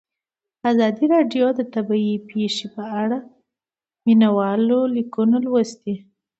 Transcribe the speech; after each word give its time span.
ازادي 0.71 1.05
راډیو 1.13 1.47
د 1.55 1.61
طبیعي 1.73 2.15
پېښې 2.29 2.67
په 2.75 2.83
اړه 3.01 3.17
د 3.23 3.27
مینه 4.05 4.29
والو 4.37 4.79
لیکونه 4.95 5.37
لوستي. 5.45 5.95